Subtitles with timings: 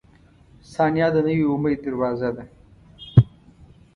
[0.73, 2.43] •ثانیه د نوي امید دروازه ده.